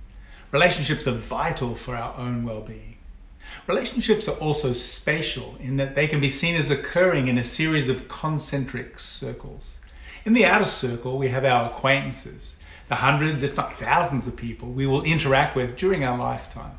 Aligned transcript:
Relationships 0.51 1.05
are 1.05 1.11
vital 1.11 1.75
for 1.75 1.95
our 1.95 2.17
own 2.17 2.43
well 2.43 2.61
being. 2.61 2.97
Relationships 3.67 4.27
are 4.27 4.37
also 4.37 4.73
spatial 4.73 5.53
in 5.59 5.77
that 5.77 5.93
they 5.93 6.07
can 6.07 6.21
be 6.21 6.29
seen 6.29 6.55
as 6.55 6.71
occurring 6.71 7.27
in 7.27 7.37
a 7.37 7.43
series 7.43 7.87
of 7.87 8.07
concentric 8.07 8.97
circles. 8.97 9.77
In 10.25 10.33
the 10.33 10.45
outer 10.45 10.65
circle, 10.65 11.19
we 11.19 11.27
have 11.27 11.45
our 11.45 11.69
acquaintances, 11.69 12.57
the 12.93 12.97
hundreds, 12.97 13.41
if 13.41 13.57
not 13.57 13.79
thousands, 13.79 14.27
of 14.27 14.35
people 14.35 14.69
we 14.69 14.85
will 14.85 15.01
interact 15.01 15.55
with 15.55 15.75
during 15.75 16.03
our 16.03 16.15
lifetime. 16.15 16.77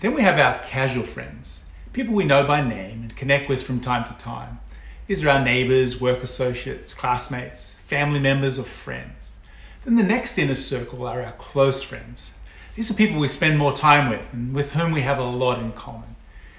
Then 0.00 0.14
we 0.14 0.22
have 0.22 0.38
our 0.38 0.62
casual 0.62 1.02
friends, 1.02 1.64
people 1.92 2.14
we 2.14 2.24
know 2.24 2.46
by 2.46 2.60
name 2.60 3.02
and 3.02 3.16
connect 3.16 3.48
with 3.48 3.64
from 3.64 3.80
time 3.80 4.04
to 4.04 4.16
time. 4.18 4.60
These 5.08 5.24
are 5.24 5.30
our 5.30 5.44
neighbors, 5.44 6.00
work 6.00 6.22
associates, 6.22 6.94
classmates, 6.94 7.74
family 7.74 8.20
members, 8.20 8.56
or 8.56 8.62
friends. 8.62 9.34
Then 9.82 9.96
the 9.96 10.04
next 10.04 10.38
inner 10.38 10.54
circle 10.54 11.04
are 11.04 11.22
our 11.22 11.32
close 11.32 11.82
friends. 11.82 12.34
These 12.76 12.92
are 12.92 12.94
people 12.94 13.18
we 13.18 13.26
spend 13.26 13.58
more 13.58 13.72
time 13.72 14.08
with 14.08 14.32
and 14.32 14.54
with 14.54 14.74
whom 14.74 14.92
we 14.92 15.00
have 15.00 15.18
a 15.18 15.24
lot 15.24 15.60
in 15.60 15.72
common. 15.72 16.14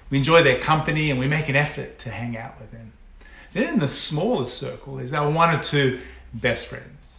We 0.10 0.18
enjoy 0.18 0.44
their 0.44 0.60
company 0.60 1.10
and 1.10 1.18
we 1.18 1.28
make 1.28 1.48
an 1.48 1.56
effort 1.56 2.00
to 2.00 2.10
hang 2.10 2.36
out 2.36 2.60
with 2.60 2.72
them. 2.72 2.92
Then 3.54 3.64
in 3.64 3.80
the 3.80 3.88
smaller 3.88 4.46
circle 4.46 5.00
is 5.00 5.14
our 5.14 5.30
one 5.30 5.56
or 5.56 5.64
two 5.64 6.02
best 6.34 6.68
friends. 6.68 7.19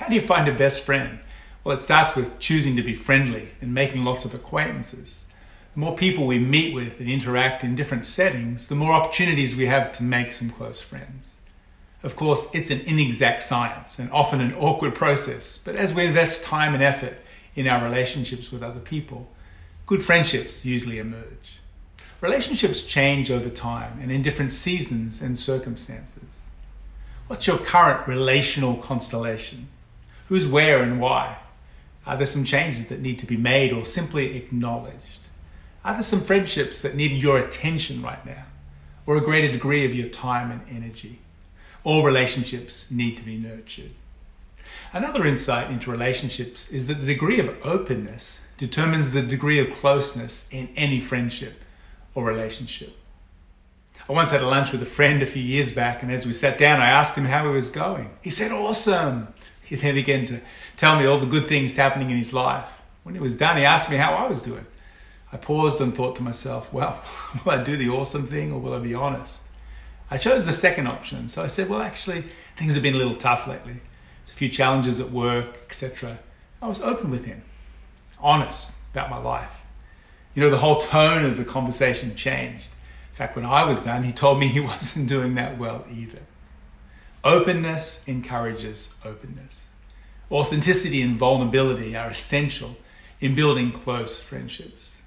How 0.00 0.08
do 0.08 0.14
you 0.14 0.22
find 0.22 0.48
a 0.48 0.54
best 0.54 0.82
friend? 0.82 1.18
Well, 1.62 1.76
it 1.76 1.82
starts 1.82 2.16
with 2.16 2.38
choosing 2.38 2.74
to 2.76 2.82
be 2.82 2.94
friendly 2.94 3.50
and 3.60 3.74
making 3.74 4.02
lots 4.02 4.24
of 4.24 4.32
acquaintances. 4.32 5.26
The 5.74 5.80
more 5.80 5.94
people 5.94 6.26
we 6.26 6.38
meet 6.38 6.74
with 6.74 7.00
and 7.00 7.08
interact 7.10 7.62
in 7.62 7.74
different 7.74 8.06
settings, 8.06 8.68
the 8.68 8.74
more 8.74 8.94
opportunities 8.94 9.54
we 9.54 9.66
have 9.66 9.92
to 9.92 10.02
make 10.02 10.32
some 10.32 10.48
close 10.48 10.80
friends. 10.80 11.36
Of 12.02 12.16
course, 12.16 12.48
it's 12.54 12.70
an 12.70 12.80
inexact 12.80 13.42
science 13.42 13.98
and 13.98 14.10
often 14.10 14.40
an 14.40 14.54
awkward 14.54 14.94
process, 14.94 15.58
but 15.58 15.76
as 15.76 15.92
we 15.92 16.06
invest 16.06 16.44
time 16.44 16.72
and 16.72 16.82
effort 16.82 17.18
in 17.54 17.68
our 17.68 17.84
relationships 17.84 18.50
with 18.50 18.62
other 18.62 18.80
people, 18.80 19.28
good 19.84 20.02
friendships 20.02 20.64
usually 20.64 20.98
emerge. 20.98 21.60
Relationships 22.22 22.86
change 22.86 23.30
over 23.30 23.50
time 23.50 23.98
and 24.00 24.10
in 24.10 24.22
different 24.22 24.50
seasons 24.50 25.20
and 25.20 25.38
circumstances. 25.38 26.38
What's 27.26 27.46
your 27.46 27.58
current 27.58 28.08
relational 28.08 28.76
constellation? 28.76 29.68
Who's 30.30 30.46
where 30.46 30.80
and 30.80 31.00
why? 31.00 31.38
Are 32.06 32.16
there 32.16 32.24
some 32.24 32.44
changes 32.44 32.86
that 32.86 33.00
need 33.00 33.18
to 33.18 33.26
be 33.26 33.36
made 33.36 33.72
or 33.72 33.84
simply 33.84 34.36
acknowledged? 34.36 35.26
Are 35.84 35.94
there 35.94 36.04
some 36.04 36.20
friendships 36.20 36.80
that 36.82 36.94
need 36.94 37.20
your 37.20 37.36
attention 37.36 38.00
right 38.00 38.24
now 38.24 38.44
or 39.06 39.16
a 39.16 39.20
greater 39.20 39.50
degree 39.50 39.84
of 39.84 39.92
your 39.92 40.08
time 40.08 40.52
and 40.52 40.60
energy? 40.70 41.18
All 41.82 42.04
relationships 42.04 42.92
need 42.92 43.16
to 43.16 43.24
be 43.24 43.38
nurtured. 43.38 43.90
Another 44.92 45.26
insight 45.26 45.68
into 45.68 45.90
relationships 45.90 46.70
is 46.70 46.86
that 46.86 47.00
the 47.00 47.06
degree 47.06 47.40
of 47.40 47.56
openness 47.66 48.38
determines 48.56 49.10
the 49.10 49.22
degree 49.22 49.58
of 49.58 49.76
closeness 49.78 50.48
in 50.52 50.68
any 50.76 51.00
friendship 51.00 51.60
or 52.14 52.24
relationship. 52.24 52.96
I 54.08 54.12
once 54.12 54.30
had 54.30 54.42
a 54.42 54.48
lunch 54.48 54.70
with 54.70 54.82
a 54.82 54.86
friend 54.86 55.24
a 55.24 55.26
few 55.26 55.42
years 55.42 55.72
back, 55.72 56.04
and 56.04 56.12
as 56.12 56.24
we 56.24 56.34
sat 56.34 56.56
down, 56.56 56.80
I 56.80 56.88
asked 56.88 57.18
him 57.18 57.24
how 57.24 57.46
he 57.46 57.50
was 57.50 57.70
going. 57.70 58.10
He 58.22 58.30
said, 58.30 58.52
Awesome. 58.52 59.34
He 59.70 59.76
then 59.76 59.94
began 59.94 60.26
to 60.26 60.40
tell 60.76 60.98
me 60.98 61.06
all 61.06 61.20
the 61.20 61.26
good 61.26 61.46
things 61.46 61.76
happening 61.76 62.10
in 62.10 62.16
his 62.16 62.34
life. 62.34 62.66
When 63.04 63.14
he 63.14 63.20
was 63.20 63.36
done, 63.36 63.56
he 63.56 63.64
asked 63.64 63.88
me 63.88 63.98
how 63.98 64.14
I 64.14 64.26
was 64.26 64.42
doing. 64.42 64.66
I 65.32 65.36
paused 65.36 65.80
and 65.80 65.94
thought 65.94 66.16
to 66.16 66.24
myself, 66.24 66.72
Well, 66.72 67.00
will 67.44 67.52
I 67.52 67.62
do 67.62 67.76
the 67.76 67.88
awesome 67.88 68.26
thing 68.26 68.50
or 68.50 68.58
will 68.58 68.74
I 68.74 68.80
be 68.80 68.94
honest? 68.94 69.44
I 70.10 70.16
chose 70.16 70.44
the 70.44 70.52
second 70.52 70.88
option. 70.88 71.28
So 71.28 71.44
I 71.44 71.46
said, 71.46 71.68
Well, 71.68 71.80
actually, 71.80 72.24
things 72.56 72.74
have 72.74 72.82
been 72.82 72.96
a 72.96 72.98
little 72.98 73.14
tough 73.14 73.46
lately. 73.46 73.74
There's 73.74 74.32
a 74.32 74.34
few 74.34 74.48
challenges 74.48 74.98
at 74.98 75.12
work, 75.12 75.60
etc. 75.66 76.18
I 76.60 76.66
was 76.66 76.80
open 76.80 77.12
with 77.12 77.24
him, 77.24 77.42
honest 78.18 78.72
about 78.92 79.08
my 79.08 79.18
life. 79.18 79.62
You 80.34 80.42
know, 80.42 80.50
the 80.50 80.58
whole 80.58 80.80
tone 80.80 81.24
of 81.24 81.36
the 81.36 81.44
conversation 81.44 82.16
changed 82.16 82.66
In 83.12 83.16
fact, 83.16 83.36
when 83.36 83.44
I 83.44 83.62
was 83.62 83.84
done, 83.84 84.02
he 84.02 84.10
told 84.10 84.40
me 84.40 84.48
he 84.48 84.58
wasn't 84.72 85.08
doing 85.08 85.36
that 85.36 85.58
well 85.58 85.86
either. 85.88 86.22
Openness 87.22 88.06
encourages 88.08 88.94
openness. 89.04 89.68
Authenticity 90.30 91.02
and 91.02 91.16
vulnerability 91.16 91.94
are 91.94 92.10
essential 92.10 92.76
in 93.20 93.34
building 93.34 93.72
close 93.72 94.20
friendships. 94.20 95.02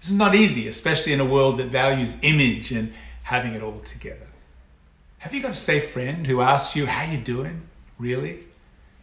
This 0.00 0.08
is 0.08 0.16
not 0.16 0.34
easy, 0.34 0.66
especially 0.68 1.12
in 1.12 1.20
a 1.20 1.24
world 1.24 1.58
that 1.58 1.66
values 1.66 2.16
image 2.22 2.72
and 2.72 2.94
having 3.24 3.52
it 3.52 3.62
all 3.62 3.80
together. 3.80 4.28
Have 5.18 5.34
you 5.34 5.42
got 5.42 5.50
a 5.50 5.54
safe 5.54 5.90
friend 5.90 6.26
who 6.26 6.40
asks 6.40 6.74
you 6.74 6.86
how 6.86 7.10
you're 7.10 7.20
doing? 7.20 7.62
Really? 7.98 8.44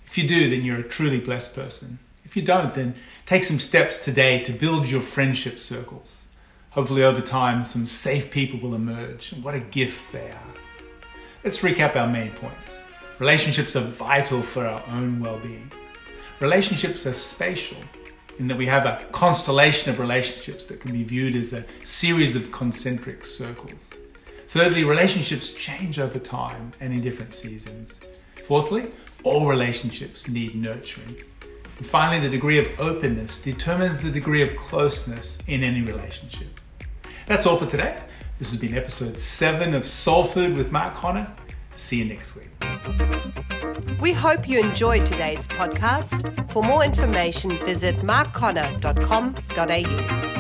If 0.08 0.18
you 0.18 0.28
do, 0.28 0.50
then 0.50 0.66
you're 0.66 0.80
a 0.80 0.84
truly 0.84 1.20
blessed 1.20 1.54
person. 1.54 2.00
If 2.26 2.36
you 2.36 2.42
don't, 2.42 2.74
then 2.74 2.96
take 3.28 3.44
some 3.44 3.60
steps 3.60 4.00
today 4.00 4.42
to 4.44 4.52
build 4.52 4.90
your 4.90 5.02
friendship 5.02 5.60
circles. 5.60 6.22
Hopefully, 6.72 7.04
over 7.04 7.22
time, 7.22 7.64
some 7.64 7.86
safe 7.86 8.32
people 8.32 8.60
will 8.60 8.74
emerge. 8.74 9.32
And 9.32 9.44
what 9.44 9.54
a 9.54 9.60
gift 9.60 10.12
they 10.12 10.32
are. 10.32 10.54
Let's 11.48 11.60
recap 11.60 11.96
our 11.96 12.08
main 12.10 12.32
points. 12.32 12.88
Relationships 13.20 13.78
are 13.78 13.82
vital 13.82 14.42
for 14.42 14.68
our 14.68 14.84
own 14.90 15.22
well 15.22 15.40
being. 15.40 15.72
Relationships 16.42 17.08
are 17.08 17.14
spatial 17.14 17.78
in 18.38 18.50
that 18.50 18.58
we 18.58 18.66
have 18.66 18.86
a 18.86 19.06
constellation 19.14 19.90
of 19.90 19.98
relationships 19.98 20.66
that 20.66 20.82
can 20.82 20.92
be 20.92 21.06
viewed 21.06 21.38
as 21.38 21.54
a 21.54 21.64
series 21.84 22.36
of 22.36 22.52
concentric 22.52 23.26
circles. 23.26 23.80
Thirdly, 24.50 24.84
relationships 24.84 25.54
change 25.54 26.00
over 26.00 26.20
time 26.20 26.74
and 26.82 26.92
in 26.92 27.00
different 27.00 27.34
seasons. 27.34 28.02
Fourthly, 28.46 28.92
all 29.24 29.48
relationships 29.48 30.28
need 30.28 30.54
nurturing. 30.54 31.16
And 31.78 31.88
finally, 31.88 32.20
the 32.20 32.30
degree 32.30 32.60
of 32.60 32.78
openness 32.78 33.42
determines 33.42 34.02
the 34.02 34.12
degree 34.12 34.42
of 34.42 34.54
closeness 34.58 35.40
in 35.48 35.64
any 35.64 35.82
relationship. 35.82 36.60
That's 37.26 37.46
all 37.46 37.56
for 37.56 37.68
today. 37.68 38.02
This 38.40 38.52
has 38.52 38.60
been 38.60 38.78
episode 38.78 39.20
7 39.20 39.74
of 39.74 39.86
Soul 39.86 40.24
Food 40.24 40.56
with 40.56 40.72
Mark 40.72 40.94
Connor. 40.94 41.30
See 41.76 41.98
you 41.98 42.06
next 42.06 42.36
week. 42.36 42.50
We 44.00 44.14
hope 44.14 44.48
you 44.48 44.60
enjoyed 44.60 45.08
today's 45.08 45.48
podcast. 45.48 46.52
For 46.52 46.64
more 46.64 46.86
information, 46.86 47.58
visit 47.58 47.96
markconnor.com.au. 47.98 50.37